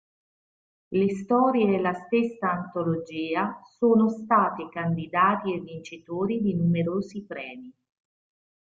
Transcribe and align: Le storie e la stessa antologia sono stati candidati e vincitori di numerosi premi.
Le 0.95 1.13
storie 1.15 1.75
e 1.75 1.79
la 1.79 1.93
stessa 1.93 2.49
antologia 2.49 3.61
sono 3.77 4.09
stati 4.09 4.67
candidati 4.67 5.53
e 5.53 5.59
vincitori 5.59 6.41
di 6.41 6.55
numerosi 6.55 7.23
premi. 7.23 7.71